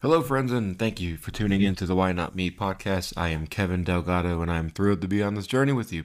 [0.00, 3.12] Hello, friends, and thank you for tuning in to the Why Not Me podcast.
[3.16, 6.04] I am Kevin Delgado, and I'm thrilled to be on this journey with you.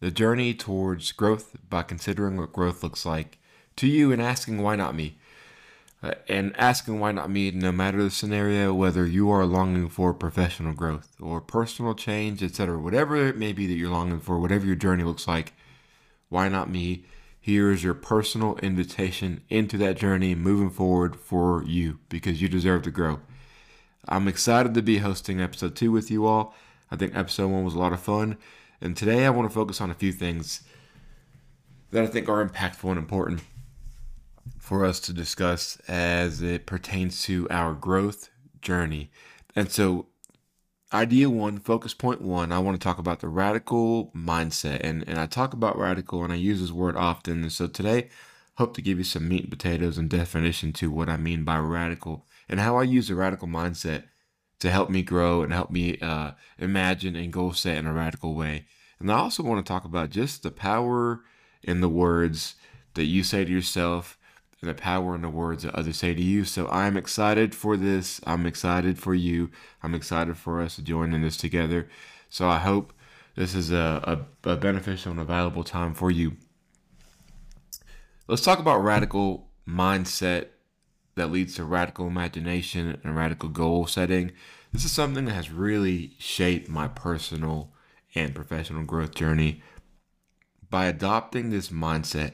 [0.00, 3.38] The journey towards growth by considering what growth looks like
[3.76, 5.16] to you and asking why not me.
[6.02, 10.12] Uh, and asking why not me, no matter the scenario, whether you are longing for
[10.12, 14.66] professional growth or personal change, etc., whatever it may be that you're longing for, whatever
[14.66, 15.54] your journey looks like,
[16.28, 17.06] why not me?
[17.44, 22.80] Here is your personal invitation into that journey moving forward for you because you deserve
[22.84, 23.20] to grow.
[24.08, 26.54] I'm excited to be hosting episode two with you all.
[26.90, 28.38] I think episode one was a lot of fun.
[28.80, 30.62] And today I want to focus on a few things
[31.90, 33.42] that I think are impactful and important
[34.58, 38.30] for us to discuss as it pertains to our growth
[38.62, 39.10] journey.
[39.54, 40.06] And so
[40.94, 44.80] idea one, focus point one, I want to talk about the radical mindset.
[44.82, 47.42] And, and I talk about radical and I use this word often.
[47.42, 48.08] And so today,
[48.56, 51.58] hope to give you some meat and potatoes and definition to what I mean by
[51.58, 54.04] radical and how I use a radical mindset
[54.60, 58.34] to help me grow and help me uh, imagine and goal set in a radical
[58.34, 58.66] way.
[59.00, 61.22] And I also want to talk about just the power
[61.62, 62.54] in the words
[62.94, 64.16] that you say to yourself
[64.64, 66.44] and the power in the words that others say to you.
[66.44, 68.20] So I'm excited for this.
[68.26, 69.50] I'm excited for you.
[69.82, 71.88] I'm excited for us to join in this together.
[72.30, 72.94] So I hope
[73.36, 76.36] this is a, a, a beneficial and a valuable time for you.
[78.26, 80.46] Let's talk about radical mindset
[81.16, 84.32] that leads to radical imagination and radical goal setting.
[84.72, 87.70] This is something that has really shaped my personal
[88.14, 89.62] and professional growth journey.
[90.70, 92.32] By adopting this mindset,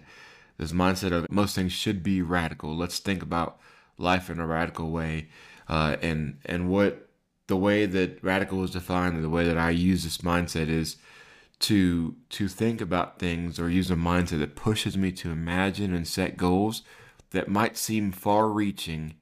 [0.61, 2.77] this mindset of most things should be radical.
[2.77, 3.59] Let's think about
[3.97, 5.29] life in a radical way,
[5.69, 7.09] uh, and and what
[7.47, 10.99] the way that radical is defined, and the way that I use this mindset is
[11.61, 16.07] to to think about things or use a mindset that pushes me to imagine and
[16.07, 16.83] set goals
[17.31, 19.15] that might seem far-reaching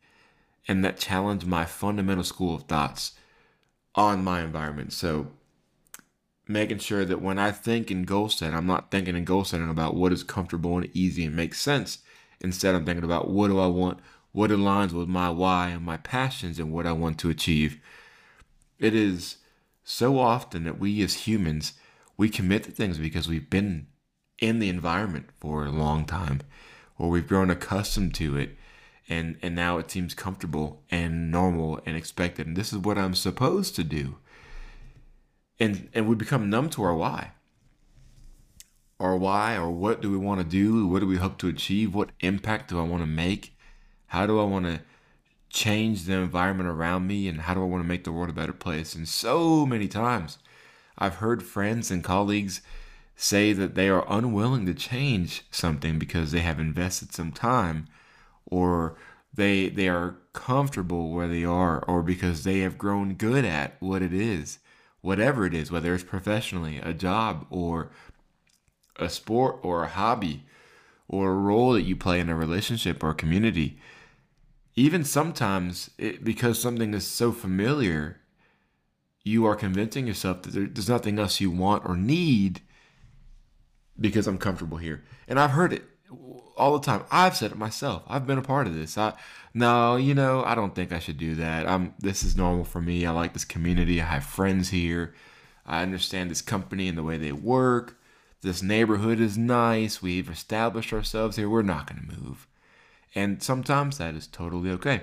[0.66, 3.12] and that challenge my fundamental school of thoughts
[3.94, 4.92] on my environment.
[4.92, 5.28] So
[6.48, 9.68] making sure that when I think in goal setting, I'm not thinking in goal setting
[9.68, 11.98] about what is comfortable and easy and makes sense.
[12.40, 14.00] Instead, I'm thinking about what do I want,
[14.32, 17.80] what aligns with my why and my passions and what I want to achieve.
[18.78, 19.36] It is
[19.84, 21.74] so often that we as humans,
[22.16, 23.86] we commit to things because we've been
[24.38, 26.40] in the environment for a long time
[26.98, 28.56] or we've grown accustomed to it
[29.08, 33.14] and and now it seems comfortable and normal and expected and this is what I'm
[33.14, 34.16] supposed to do
[35.60, 37.32] and and we become numb to our why.
[39.00, 40.86] Our why or what do we want to do?
[40.86, 41.94] What do we hope to achieve?
[41.94, 43.56] What impact do i want to make?
[44.06, 44.80] How do i want to
[45.50, 47.28] change the environment around me?
[47.28, 48.94] And how do i want to make the world a better place?
[48.94, 50.38] And so many times
[50.98, 52.60] i've heard friends and colleagues
[53.14, 57.86] say that they are unwilling to change something because they have invested some time
[58.46, 58.96] or
[59.34, 64.02] they they are comfortable where they are or because they have grown good at what
[64.02, 64.58] it is
[65.08, 67.90] whatever it is, whether it's professionally, a job, or
[68.96, 70.44] a sport, or a hobby,
[71.08, 73.78] or a role that you play in a relationship or a community.
[74.76, 78.20] Even sometimes, it, because something is so familiar,
[79.24, 82.60] you are convincing yourself that there's nothing else you want or need
[83.98, 85.04] because I'm comfortable here.
[85.26, 85.84] And I've heard it
[86.58, 87.04] all the time.
[87.10, 88.02] I've said it myself.
[88.08, 88.98] I've been a part of this.
[88.98, 89.14] I
[89.54, 91.66] no, you know, I don't think I should do that.
[91.66, 93.06] I'm this is normal for me.
[93.06, 94.00] I like this community.
[94.00, 95.14] I have friends here.
[95.66, 97.98] I understand this company and the way they work.
[98.40, 100.00] This neighborhood is nice.
[100.00, 101.48] We've established ourselves here.
[101.48, 102.46] We're not going to move.
[103.14, 105.02] And sometimes that is totally okay.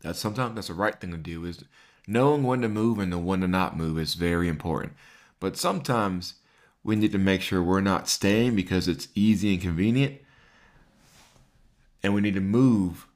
[0.00, 1.64] That sometimes that's the right thing to do is
[2.06, 4.94] knowing when to move and the when to not move is very important.
[5.40, 6.34] But sometimes
[6.84, 10.20] we need to make sure we're not staying because it's easy and convenient.
[12.02, 13.08] And we need to move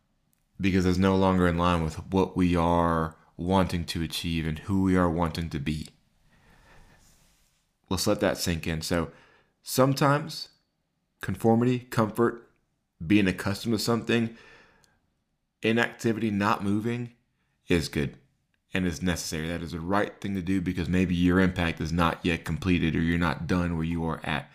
[0.58, 4.82] because it's no longer in line with what we are wanting to achieve and who
[4.82, 5.88] we are wanting to be.
[7.90, 8.80] Let's let that sink in.
[8.80, 9.10] So
[9.62, 10.48] sometimes
[11.20, 12.48] conformity, comfort,
[13.06, 14.36] being accustomed to something,
[15.62, 17.10] inactivity, not moving
[17.68, 18.16] is good
[18.74, 19.48] and it's necessary.
[19.48, 22.94] That is the right thing to do because maybe your impact is not yet completed
[22.94, 24.50] or you're not done where you are at.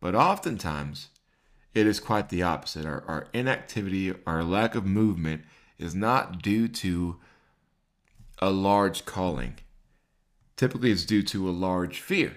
[0.00, 1.08] But oftentimes,
[1.74, 2.86] it is quite the opposite.
[2.86, 5.42] Our, our inactivity, our lack of movement
[5.78, 7.16] is not due to
[8.38, 9.56] a large calling.
[10.56, 12.36] Typically, it's due to a large fear,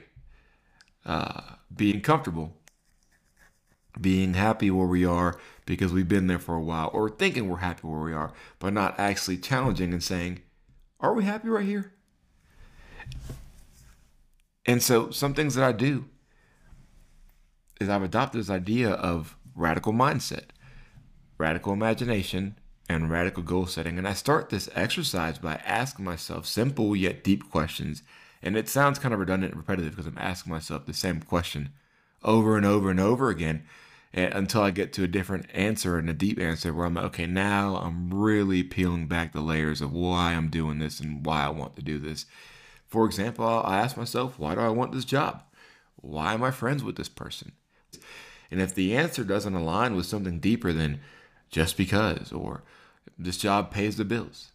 [1.05, 1.41] uh,
[1.73, 2.53] being comfortable,
[3.99, 7.57] being happy where we are because we've been there for a while, or thinking we're
[7.57, 10.41] happy where we are, but not actually challenging and saying,
[10.99, 11.93] are we happy right here?
[14.65, 16.05] And so, some things that I do
[17.79, 20.45] is I've adopted this idea of radical mindset,
[21.37, 22.57] radical imagination,
[22.89, 23.97] and radical goal setting.
[23.97, 28.03] And I start this exercise by asking myself simple yet deep questions.
[28.41, 31.69] And it sounds kind of redundant and repetitive because I'm asking myself the same question
[32.23, 33.63] over and over and over again
[34.17, 37.27] until I get to a different answer and a deep answer where I'm like, okay,
[37.27, 41.49] now I'm really peeling back the layers of why I'm doing this and why I
[41.49, 42.25] want to do this.
[42.87, 45.43] For example, I ask myself, why do I want this job?
[45.97, 47.51] Why am I friends with this person?
[48.49, 50.99] And if the answer doesn't align with something deeper than
[51.49, 52.63] just because, or
[53.17, 54.51] this job pays the bills,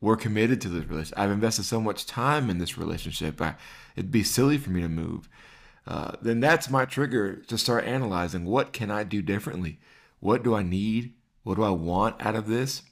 [0.00, 1.18] we're committed to this relationship.
[1.18, 3.40] I've invested so much time in this relationship.
[3.40, 3.54] I,
[3.94, 5.28] it'd be silly for me to move.
[5.90, 9.80] Uh, then that's my trigger to start analyzing what can I do differently?
[10.20, 11.14] What do I need?
[11.42, 12.82] What do I want out of this?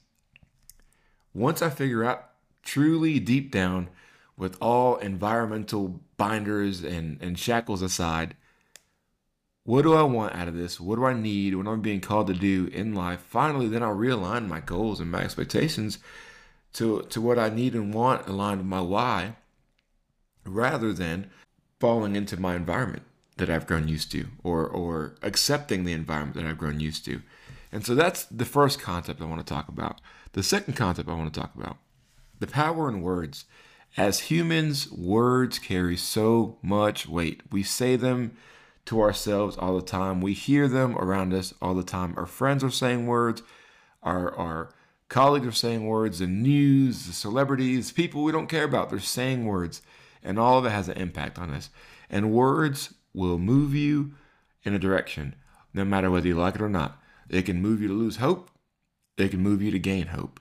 [1.33, 2.31] Once I figure out
[2.61, 3.87] truly deep down,
[4.39, 8.35] with all environmental binders and, and shackles aside,
[9.65, 10.79] what do I want out of this?
[10.79, 11.53] What do I need?
[11.53, 13.19] What am I being called to do in life?
[13.19, 15.99] Finally, then I'll realign my goals and my expectations
[16.73, 19.35] to, to what I need and want aligned with my why
[20.45, 21.29] rather than
[21.79, 23.03] falling into my environment
[23.37, 27.21] that I've grown used to or, or accepting the environment that I've grown used to.
[27.71, 30.01] And so that's the first concept I want to talk about.
[30.33, 31.77] The second concept I want to talk about
[32.39, 33.45] the power in words.
[33.97, 37.41] As humans, words carry so much weight.
[37.51, 38.37] We say them
[38.85, 40.21] to ourselves all the time.
[40.21, 42.13] We hear them around us all the time.
[42.15, 43.43] Our friends are saying words.
[44.03, 44.69] Our, our
[45.09, 46.19] colleagues are saying words.
[46.19, 49.81] The news, the celebrities, people we don't care about, they're saying words.
[50.23, 51.69] And all of it has an impact on us.
[52.09, 54.13] And words will move you
[54.63, 55.35] in a direction,
[55.73, 57.01] no matter whether you like it or not.
[57.29, 58.49] It can move you to lose hope.
[59.17, 60.39] It can move you to gain hope.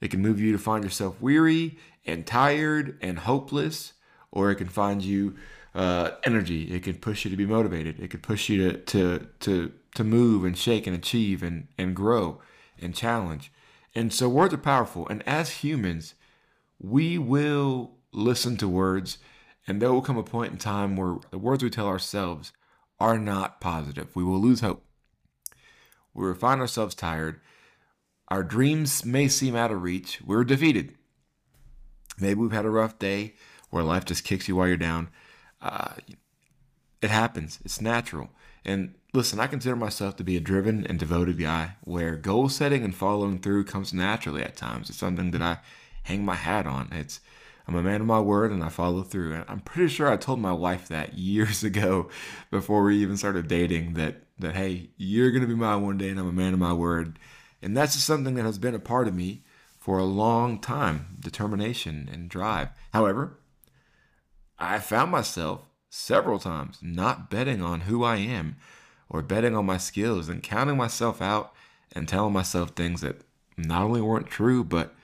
[0.00, 3.92] It can move you to find yourself weary and tired and hopeless,
[4.30, 5.36] or it can find you
[5.74, 6.72] uh, energy.
[6.74, 8.00] It can push you to be motivated.
[8.00, 11.94] It could push you to to to to move and shake and achieve and and
[11.94, 12.40] grow
[12.80, 13.52] and challenge.
[13.94, 15.06] And so words are powerful.
[15.08, 16.14] And as humans,
[16.80, 19.18] we will listen to words,
[19.66, 22.52] and there will come a point in time where the words we tell ourselves
[22.98, 24.14] are not positive.
[24.14, 24.84] We will lose hope.
[26.14, 27.40] We will find ourselves tired.
[28.28, 30.20] Our dreams may seem out of reach.
[30.24, 30.94] We're defeated.
[32.20, 33.34] Maybe we've had a rough day
[33.70, 35.08] where life just kicks you while you're down.
[35.62, 35.94] Uh,
[37.00, 37.58] it happens.
[37.64, 38.30] It's natural.
[38.64, 42.84] And listen, I consider myself to be a driven and devoted guy where goal setting
[42.84, 44.90] and following through comes naturally at times.
[44.90, 45.58] It's something that I
[46.02, 46.88] hang my hat on.
[46.92, 47.20] It's
[47.66, 49.34] I'm a man of my word and I follow through.
[49.34, 52.08] And I'm pretty sure I told my wife that years ago
[52.50, 56.18] before we even started dating that that hey, you're gonna be mine one day and
[56.18, 57.18] I'm a man of my word.
[57.62, 59.44] And that's just something that has been a part of me
[59.78, 62.68] for a long time, determination and drive.
[62.92, 63.38] However,
[64.58, 68.56] I found myself several times not betting on who I am
[69.08, 71.52] or betting on my skills and counting myself out
[71.92, 73.22] and telling myself things that
[73.56, 74.94] not only weren't true, but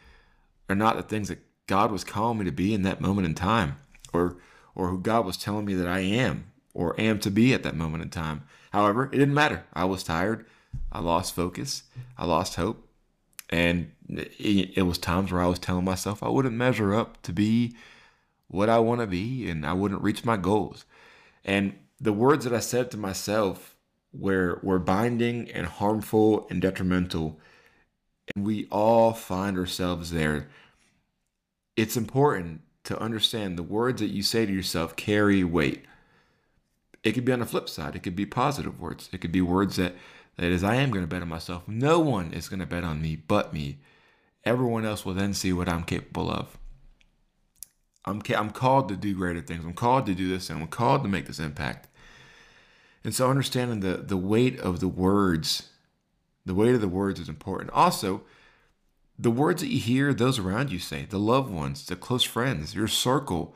[0.68, 3.34] are not the things that God was calling me to be in that moment in
[3.34, 3.76] time
[4.12, 4.36] or
[4.74, 7.74] or who God was telling me that I am or am to be at that
[7.74, 8.42] moment in time.
[8.72, 9.64] However, it didn't matter.
[9.72, 10.44] I was tired.
[10.92, 11.84] I lost focus.
[12.18, 12.86] I lost hope.
[13.48, 17.32] And it, it was times where I was telling myself I wouldn't measure up to
[17.32, 17.74] be
[18.48, 20.84] what I want to be and I wouldn't reach my goals.
[21.44, 23.74] And the words that I said to myself
[24.12, 27.38] were were binding and harmful and detrimental.
[28.34, 30.48] And we all find ourselves there.
[31.76, 35.84] It's important to understand the words that you say to yourself carry weight.
[37.02, 37.94] It could be on the flip side.
[37.94, 39.08] It could be positive words.
[39.12, 39.94] It could be words that
[40.36, 41.66] that is, I am going to bet on myself.
[41.66, 43.78] No one is going to bet on me but me.
[44.44, 46.58] Everyone else will then see what I'm capable of.
[48.04, 49.64] I'm, ca- I'm called to do greater things.
[49.64, 51.88] I'm called to do this and I'm called to make this impact.
[53.02, 55.70] And so understanding the, the weight of the words,
[56.44, 57.70] the weight of the words is important.
[57.70, 58.22] Also,
[59.18, 62.74] the words that you hear those around you say, the loved ones, the close friends,
[62.74, 63.54] your circle,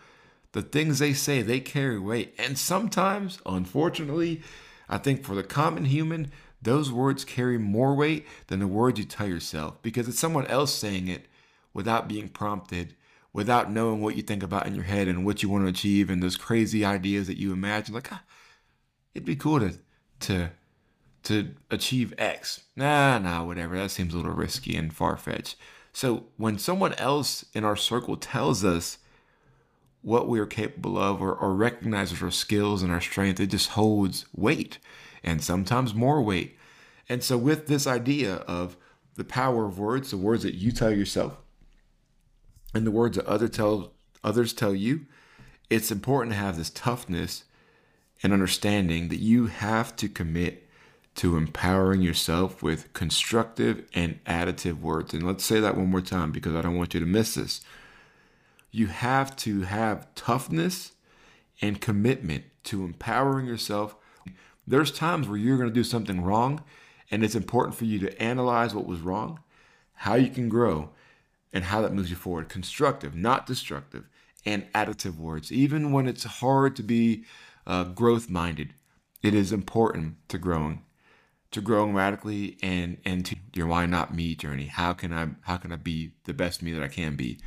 [0.53, 2.35] the things they say, they carry weight.
[2.39, 4.43] And sometimes, unfortunately,
[4.89, 9.05] I think for the common human, those words carry more weight than the words you
[9.05, 11.27] tell yourself because it's someone else saying it
[11.73, 12.95] without being prompted,
[13.33, 16.11] without knowing what you think about in your head and what you want to achieve
[16.11, 17.95] and those crazy ideas that you imagine.
[17.95, 18.23] Like, ah,
[19.15, 19.79] it'd be cool to
[20.21, 20.51] to
[21.25, 22.65] to achieve X.
[22.77, 23.77] Nah, nah, whatever.
[23.77, 25.57] That seems a little risky and far fetched.
[25.93, 28.99] So when someone else in our circle tells us
[30.03, 33.71] what we are capable of or, or recognizes our skills and our strength, it just
[33.71, 34.79] holds weight
[35.23, 36.57] and sometimes more weight.
[37.09, 38.77] And so, with this idea of
[39.17, 41.37] the power of words, the words that you tell yourself,
[42.73, 45.07] and the words that other tell others tell you,
[45.69, 47.45] it's important to have this toughness
[48.23, 50.69] and understanding that you have to commit
[51.21, 55.13] to empowering yourself with constructive and additive words.
[55.13, 57.61] And let's say that one more time because I don't want you to miss this.
[58.71, 60.93] You have to have toughness
[61.61, 63.97] and commitment to empowering yourself.
[64.67, 66.65] There's times where you're going to do something wrong,
[67.11, 69.41] and it's important for you to analyze what was wrong,
[69.97, 70.89] how you can grow,
[71.53, 72.49] and how that moves you forward.
[72.49, 74.09] Constructive, not destructive,
[74.47, 75.53] and additive words.
[75.53, 77.25] Even when it's hard to be
[77.67, 78.73] uh, growth minded,
[79.23, 80.83] it is important to growing
[81.51, 84.67] to growing radically and and to your why not me journey.
[84.67, 87.39] How can i how can i be the best me that i can be?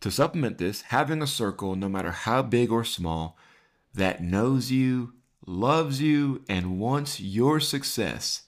[0.00, 3.36] To supplement this having a circle no matter how big or small
[3.94, 5.14] that knows you
[5.46, 8.42] loves you and wants your success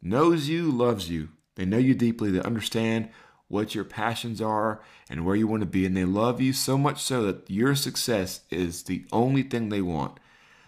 [0.00, 1.30] knows you loves you.
[1.56, 2.30] They know you deeply.
[2.30, 3.08] They understand
[3.48, 6.76] what your passions are and where you want to be and they love you so
[6.76, 10.20] much so that your success is the only thing they want.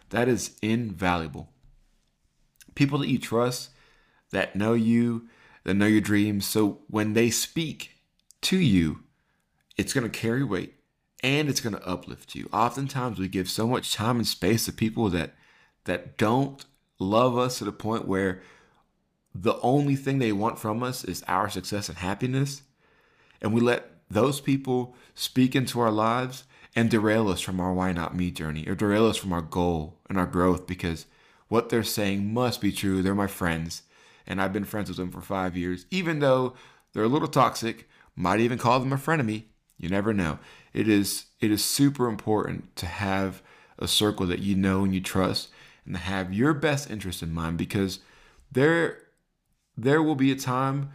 [0.08, 1.50] That is invaluable
[2.74, 3.70] people that you trust,
[4.30, 5.28] that know you,
[5.64, 6.46] that know your dreams.
[6.46, 7.96] So when they speak
[8.42, 9.00] to you,
[9.76, 10.74] it's going to carry weight
[11.22, 12.48] and it's going to uplift you.
[12.52, 15.34] Oftentimes we give so much time and space to people that
[15.84, 16.64] that don't
[16.98, 18.42] love us to the point where
[19.34, 22.62] the only thing they want from us is our success and happiness.
[23.40, 26.44] And we let those people speak into our lives
[26.76, 29.98] and derail us from our why not me journey or derail us from our goal
[30.08, 31.06] and our growth because
[31.50, 33.02] what they're saying must be true.
[33.02, 33.82] They're my friends,
[34.26, 35.84] and I've been friends with them for five years.
[35.90, 36.54] Even though
[36.92, 39.44] they're a little toxic, might even call them a frenemy.
[39.76, 40.38] You never know.
[40.72, 43.42] It is it is super important to have
[43.78, 45.48] a circle that you know and you trust,
[45.84, 47.98] and to have your best interest in mind because
[48.52, 48.98] there
[49.76, 50.92] there will be a time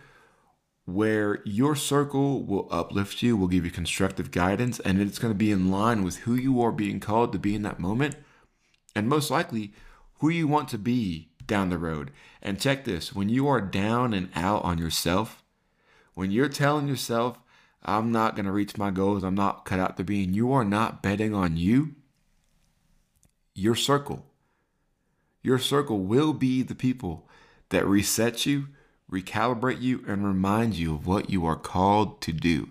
[0.85, 5.37] where your circle will uplift you, will give you constructive guidance, and it's going to
[5.37, 8.15] be in line with who you are being called to be in that moment.
[8.95, 9.73] And most likely,
[10.19, 12.11] who you want to be down the road.
[12.41, 15.43] And check this when you are down and out on yourself,
[16.13, 17.39] when you're telling yourself,
[17.83, 20.51] I'm not going to reach my goals, I'm not cut out to be, and you
[20.51, 21.95] are not betting on you,
[23.53, 24.25] your circle,
[25.41, 27.29] your circle will be the people
[27.69, 28.67] that reset you,
[29.11, 32.69] recalibrate you, and remind you of what you are called to do.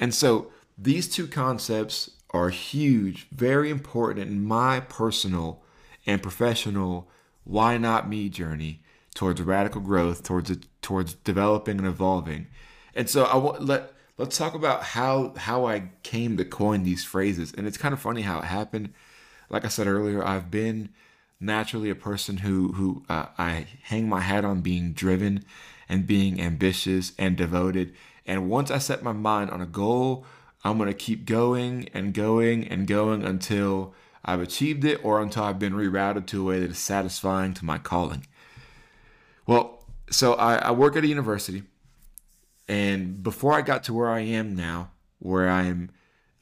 [0.00, 5.62] And so these two concepts are huge, very important in my personal
[6.06, 7.08] and professional
[7.44, 8.82] why not me journey
[9.14, 12.46] towards radical growth, towards towards developing and evolving.
[12.94, 17.04] And so I want let let's talk about how how I came to coin these
[17.04, 17.52] phrases.
[17.56, 18.92] And it's kind of funny how it happened.
[19.50, 20.90] Like I said earlier, I've been
[21.40, 25.44] naturally a person who who uh, I hang my hat on being driven
[25.88, 27.94] and being ambitious and devoted.
[28.26, 30.24] And once I set my mind on a goal,
[30.64, 35.44] I'm going to keep going and going and going until I've achieved it or until
[35.44, 38.26] I've been rerouted to a way that is satisfying to my calling.
[39.46, 41.64] Well, so I, I work at a university,
[42.68, 45.90] and before I got to where I am now, where I am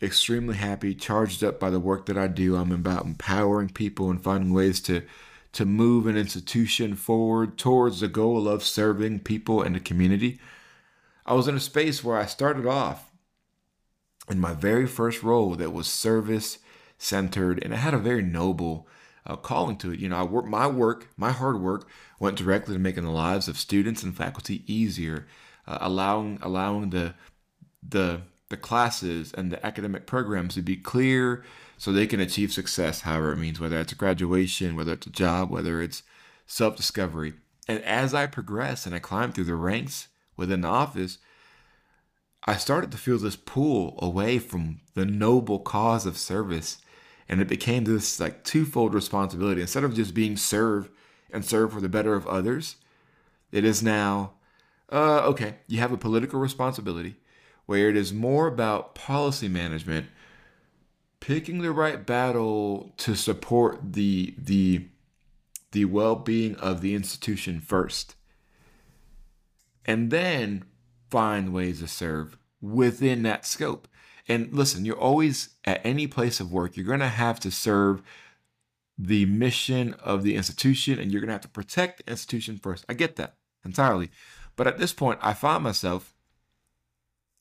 [0.00, 4.22] extremely happy, charged up by the work that I do, I'm about empowering people and
[4.22, 5.02] finding ways to
[5.52, 10.40] to move an institution forward towards the goal of serving people and the community.
[11.26, 13.12] I was in a space where I started off
[14.30, 16.58] in my very first role that was service
[17.02, 18.86] centered, and it had a very noble
[19.26, 19.98] uh, calling to it.
[19.98, 23.48] You know, I work my work, my hard work went directly to making the lives
[23.48, 25.26] of students and faculty easier,
[25.66, 27.14] uh, allowing allowing the
[27.86, 31.42] the the classes and the academic programs to be clear
[31.78, 35.10] so they can achieve success however it means whether it's a graduation whether it's a
[35.10, 36.02] job whether it's
[36.46, 37.32] self-discovery
[37.66, 41.16] and as i progressed and i climbed through the ranks within the office
[42.44, 46.81] i started to feel this pull away from the noble cause of service
[47.32, 49.62] and it became this like twofold responsibility.
[49.62, 50.90] Instead of just being served
[51.32, 52.76] and serve for the better of others
[53.50, 54.32] it is now
[54.90, 57.16] uh, okay you have a political responsibility
[57.66, 60.06] where it is more about policy management
[61.20, 64.86] picking the right battle to support the the
[65.70, 68.14] the well-being of the institution first.
[69.86, 70.64] And then
[71.08, 73.88] find ways to serve within that scope
[74.28, 78.02] and listen, you're always at any place of work, you're going to have to serve
[78.98, 82.84] the mission of the institution and you're going to have to protect the institution first.
[82.88, 84.10] I get that entirely.
[84.54, 86.14] But at this point, I find myself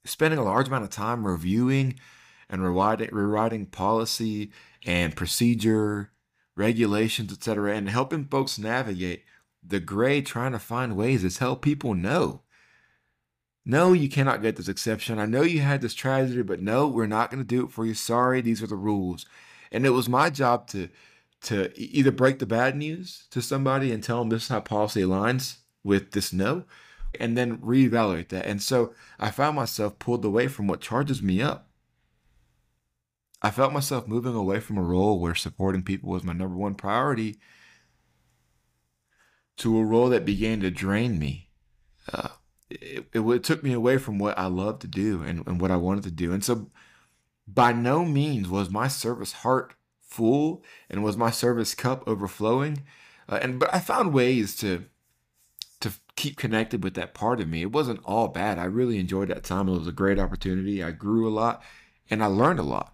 [0.05, 1.99] spending a large amount of time reviewing
[2.49, 4.51] and rewriting, rewriting policy
[4.85, 6.11] and procedure,
[6.55, 9.23] regulations, etc., and helping folks navigate
[9.63, 12.41] the gray, trying to find ways to tell people no
[13.65, 15.19] no, you cannot get this exception.
[15.19, 17.85] I know you had this tragedy, but no, we're not going to do it for
[17.85, 17.93] you.
[17.93, 19.25] Sorry, these are the rules.
[19.71, 20.89] And it was my job to
[21.43, 25.01] to either break the bad news to somebody and tell them this is how policy
[25.01, 26.65] aligns with this no,
[27.19, 28.45] and then reevaluate that.
[28.45, 31.67] And so I found myself pulled away from what charges me up.
[33.41, 36.75] I felt myself moving away from a role where supporting people was my number one
[36.75, 37.39] priority
[39.57, 41.49] to a role that began to drain me.
[42.11, 42.29] Uh,
[42.81, 45.71] it, it, it, took me away from what I love to do and, and what
[45.71, 46.31] I wanted to do.
[46.31, 46.69] And so,
[47.47, 52.83] by no means was my service heart full and was my service cup overflowing.
[53.27, 54.85] Uh, and but I found ways to
[55.79, 57.61] to keep connected with that part of me.
[57.61, 58.59] It wasn't all bad.
[58.59, 59.67] I really enjoyed that time.
[59.67, 60.83] It was a great opportunity.
[60.83, 61.63] I grew a lot
[62.09, 62.93] and I learned a lot.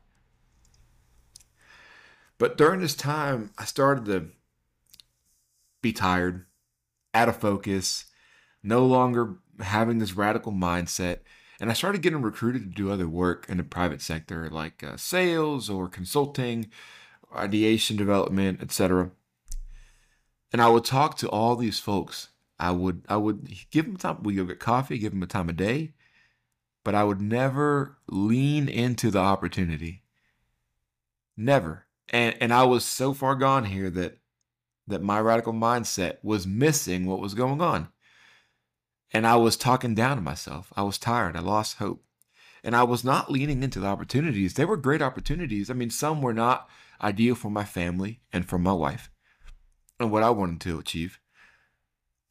[2.37, 4.29] But during this time, I started to
[5.81, 6.45] be tired,
[7.13, 8.05] out of focus,
[8.61, 11.19] no longer having this radical mindset.
[11.59, 14.97] And I started getting recruited to do other work in the private sector, like uh,
[14.97, 16.69] sales or consulting,
[17.35, 19.11] ideation development, etc.
[20.51, 22.29] And I would talk to all these folks.
[22.59, 24.23] I would I would give them time.
[24.23, 25.93] We go get coffee, give them a time of day,
[26.83, 30.03] but I would never lean into the opportunity.
[31.35, 31.85] Never.
[32.09, 34.17] And and I was so far gone here that
[34.87, 37.89] that my radical mindset was missing what was going on.
[39.13, 40.71] And I was talking down to myself.
[40.75, 41.35] I was tired.
[41.35, 42.03] I lost hope.
[42.63, 44.55] And I was not leaning into the opportunities.
[44.55, 45.69] They were great opportunities.
[45.69, 46.67] I mean, some were not
[47.01, 49.09] ideal for my family and for my wife
[49.99, 51.19] and what I wanted to achieve.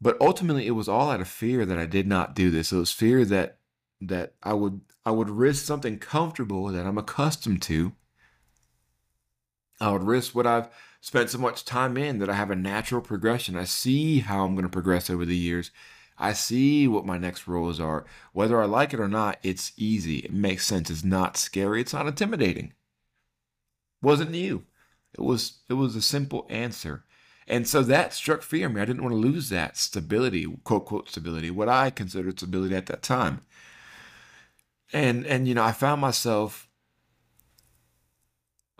[0.00, 2.72] But ultimately it was all out of fear that I did not do this.
[2.72, 3.58] It was fear that
[4.02, 7.92] that I would I would risk something comfortable that I'm accustomed to.
[9.80, 10.68] I would risk what I've
[11.00, 13.56] spent so much time in that I have a natural progression.
[13.56, 15.70] I see how I'm going to progress over the years.
[16.18, 18.04] I see what my next roles are.
[18.32, 20.18] Whether I like it or not, it's easy.
[20.18, 20.90] It makes sense.
[20.90, 21.80] It's not scary.
[21.80, 22.72] It's not intimidating.
[24.02, 24.64] Wasn't new.
[25.14, 27.04] It was it was a simple answer.
[27.48, 28.80] And so that struck fear in me.
[28.80, 32.86] I didn't want to lose that stability, quote quote stability, what I considered stability at
[32.86, 33.42] that time.
[34.92, 36.68] And and you know, I found myself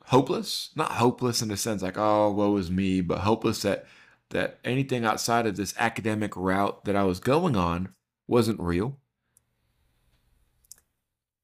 [0.06, 3.86] hopeless, not hopeless in the sense like, oh, woe is me, but hopeless that
[4.30, 7.94] that anything outside of this academic route that I was going on
[8.26, 8.98] wasn't real.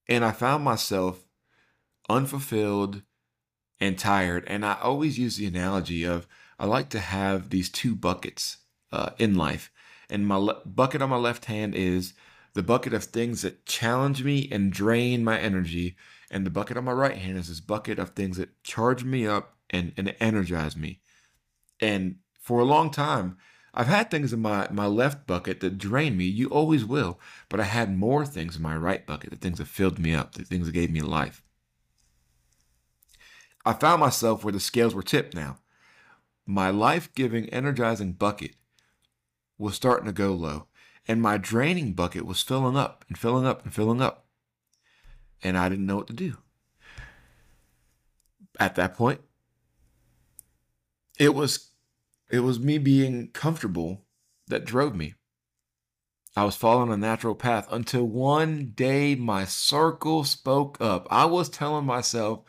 [0.08, 1.24] And I found myself
[2.08, 3.02] unfulfilled
[3.80, 4.44] and tired.
[4.46, 6.26] And I always use the analogy of
[6.58, 8.58] I like to have these two buckets
[8.92, 9.72] uh, in life.
[10.10, 12.14] And my le- bucket on my left hand is
[12.54, 15.96] the bucket of things that challenge me and drain my energy.
[16.30, 19.26] And the bucket on my right hand is this bucket of things that charge me
[19.26, 21.00] up and, and energize me.
[21.80, 23.38] And for a long time.
[23.72, 26.24] I've had things in my, my left bucket that drain me.
[26.24, 27.18] You always will.
[27.48, 30.34] But I had more things in my right bucket, the things that filled me up,
[30.34, 31.42] the things that gave me life.
[33.64, 35.58] I found myself where the scales were tipped now.
[36.44, 38.56] My life giving, energizing bucket
[39.56, 40.66] was starting to go low,
[41.06, 44.26] and my draining bucket was filling up and filling up and filling up.
[45.44, 46.36] And I didn't know what to do.
[48.58, 49.20] At that point,
[51.18, 51.71] it was
[52.32, 54.06] it was me being comfortable
[54.48, 55.14] that drove me.
[56.34, 61.06] I was following a natural path until one day my circle spoke up.
[61.10, 62.40] I was telling myself,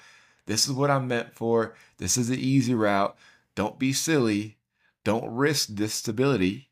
[0.46, 1.76] this is what I'm meant for.
[1.98, 3.15] This is the easy route.
[3.56, 4.58] Don't be silly.
[5.04, 6.69] Don't risk this stability.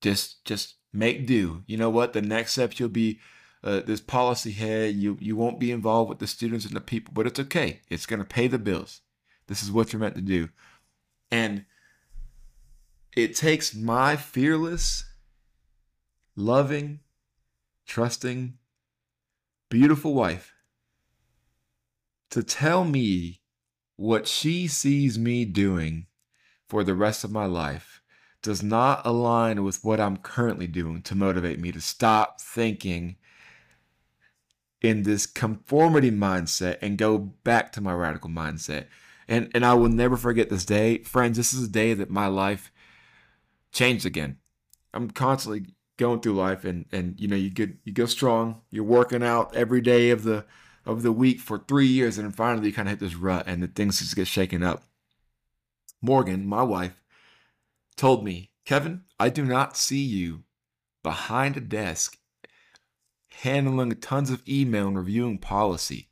[0.00, 1.64] Just just make do.
[1.66, 2.12] You know what?
[2.12, 3.18] The next steps you'll be
[3.64, 4.94] uh, this policy head.
[4.94, 7.80] You you won't be involved with the students and the people, but it's okay.
[7.88, 9.00] It's gonna pay the bills.
[9.48, 10.50] This is what you're meant to do.
[11.32, 11.64] And
[13.14, 15.04] it takes my fearless,
[16.34, 17.00] loving,
[17.86, 18.54] trusting,
[19.68, 20.54] beautiful wife
[22.30, 23.40] to tell me
[23.96, 26.06] what she sees me doing
[26.68, 28.00] for the rest of my life
[28.42, 33.16] does not align with what I'm currently doing to motivate me to stop thinking
[34.80, 38.86] in this conformity mindset and go back to my radical mindset.
[39.28, 40.98] And and I will never forget this day.
[41.04, 42.72] Friends, this is a day that my life
[43.72, 44.38] changed again.
[44.94, 48.62] I'm constantly going through life and and you know you get you go strong.
[48.70, 50.44] You're working out every day of the
[50.84, 53.44] of the week for three years, and then finally you kind of hit this rut,
[53.46, 54.84] and the things just get shaken up.
[56.00, 57.00] Morgan, my wife,
[57.96, 60.42] told me, Kevin, I do not see you
[61.02, 62.18] behind a desk
[63.30, 66.08] handling tons of email and reviewing policy.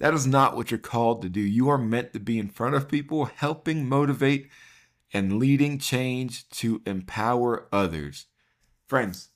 [0.00, 1.40] That is not what you're called to do.
[1.40, 4.48] You are meant to be in front of people, helping motivate
[5.12, 8.26] and leading change to empower others.
[8.86, 9.30] Friends,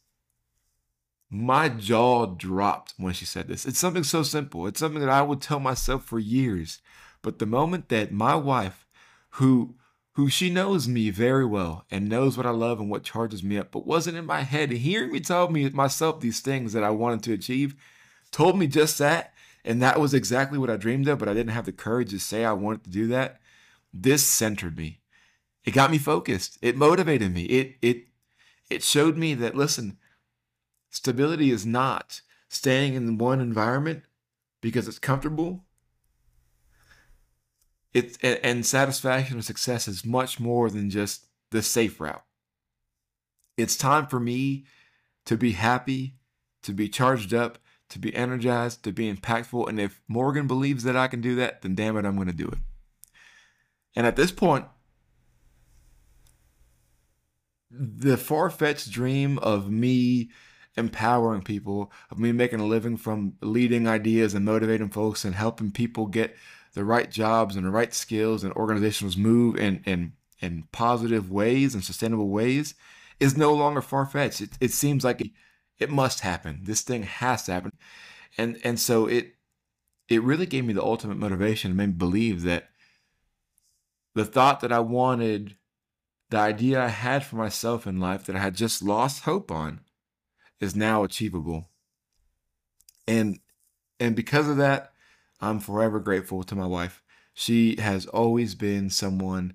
[1.30, 3.64] my jaw dropped when she said this.
[3.64, 4.66] It's something so simple.
[4.66, 6.80] It's something that I would tell myself for years.
[7.22, 8.86] But the moment that my wife,
[9.30, 9.76] who
[10.14, 13.56] who she knows me very well and knows what I love and what charges me
[13.56, 16.90] up, but wasn't in my head hearing me tell me myself these things that I
[16.90, 17.74] wanted to achieve,
[18.30, 19.32] told me just that,
[19.64, 22.18] and that was exactly what I dreamed of, but I didn't have the courage to
[22.18, 23.40] say I wanted to do that.
[23.94, 24.98] This centered me.
[25.64, 26.58] It got me focused.
[26.62, 27.44] It motivated me.
[27.44, 28.04] It it
[28.70, 29.98] it showed me that listen,
[30.90, 34.04] stability is not staying in one environment
[34.60, 35.64] because it's comfortable
[37.94, 42.24] it and satisfaction and success is much more than just the safe route.
[43.56, 44.64] It's time for me
[45.26, 46.14] to be happy,
[46.62, 47.58] to be charged up,
[47.90, 49.68] to be energized, to be impactful.
[49.68, 52.32] And if Morgan believes that I can do that, then damn it, I'm going to
[52.32, 52.58] do it.
[53.94, 54.64] And at this point,
[57.72, 60.30] the far fetched dream of me
[60.76, 65.70] empowering people, of me making a living from leading ideas and motivating folks and helping
[65.70, 66.34] people get
[66.74, 71.74] the right jobs and the right skills and organizations move in in, in positive ways
[71.74, 72.74] and sustainable ways
[73.20, 74.40] is no longer far fetched.
[74.40, 75.30] It, it seems like it,
[75.78, 76.60] it must happen.
[76.62, 77.72] This thing has to happen,
[78.38, 79.34] and and so it
[80.08, 82.68] it really gave me the ultimate motivation and made me believe that
[84.14, 85.56] the thought that I wanted,
[86.32, 89.80] the idea I had for myself in life that I had just lost hope on,
[90.60, 91.68] is now achievable.
[93.06, 93.38] And
[94.00, 94.92] and because of that,
[95.42, 97.02] I'm forever grateful to my wife.
[97.34, 99.52] She has always been someone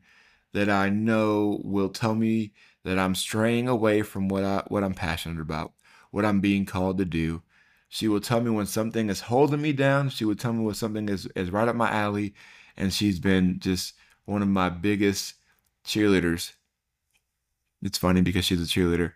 [0.54, 4.94] that I know will tell me that I'm straying away from what I what I'm
[4.94, 5.74] passionate about,
[6.12, 7.42] what I'm being called to do.
[7.90, 10.10] She will tell me when something is holding me down.
[10.10, 12.36] She will tell me when something is, is right up my alley.
[12.76, 15.36] And she's been just one of my biggest
[15.84, 16.52] cheerleaders.
[17.82, 19.14] It's funny because she's a cheerleader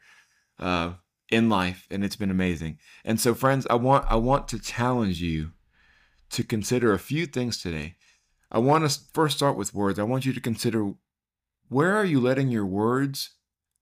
[0.60, 0.94] uh,
[1.30, 2.78] in life, and it's been amazing.
[3.04, 5.52] And so, friends, I want I want to challenge you
[6.32, 7.96] to consider a few things today.
[8.52, 9.98] I want to first start with words.
[9.98, 10.94] I want you to consider
[11.70, 13.32] where are you letting your words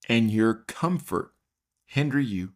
[0.07, 1.33] and your comfort
[1.85, 2.53] hinder you?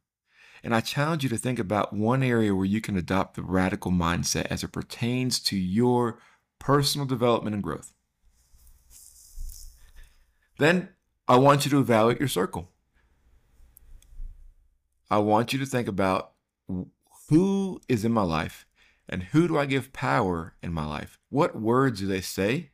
[0.63, 3.91] And I challenge you to think about one area where you can adopt the radical
[3.91, 6.19] mindset as it pertains to your
[6.59, 7.93] personal development and growth.
[10.59, 10.89] Then
[11.27, 12.69] I want you to evaluate your circle.
[15.09, 16.31] I want you to think about
[17.29, 18.65] who is in my life
[19.07, 21.19] and who do I give power in my life?
[21.29, 22.71] What words do they say?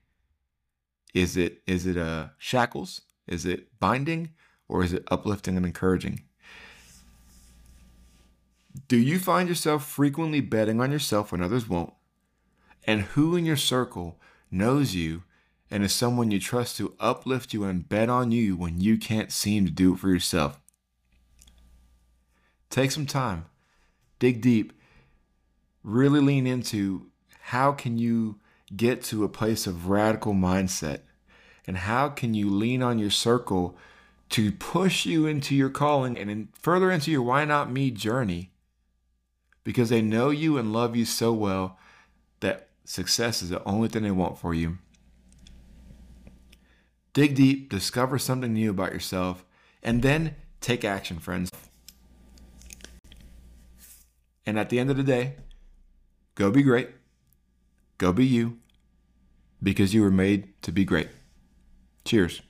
[1.13, 3.01] Is it is it uh, shackles?
[3.27, 4.31] Is it binding?
[4.67, 6.23] Or is it uplifting and encouraging?
[8.87, 11.93] Do you find yourself frequently betting on yourself when others won't?
[12.85, 14.19] And who in your circle
[14.51, 15.23] knows you
[15.71, 19.31] and is someone you trust to uplift you and bet on you when you can't
[19.31, 20.59] seem to do it for yourself?
[22.69, 23.45] Take some time,
[24.19, 24.73] dig deep,
[25.83, 27.07] really lean into
[27.41, 28.39] how can you
[28.75, 30.99] get to a place of radical mindset
[31.65, 33.77] and how can you lean on your circle
[34.29, 38.51] to push you into your calling and in, further into your why not me journey
[39.63, 41.77] because they know you and love you so well
[42.39, 44.77] that success is the only thing they want for you.
[47.13, 49.45] Dig deep, discover something new about yourself,
[49.81, 51.51] and then take action, friends.
[54.45, 55.35] And at the end of the day,
[56.39, 56.89] Go be great.
[57.97, 58.59] Go be you
[59.61, 61.09] because you were made to be great.
[62.05, 62.41] Cheers.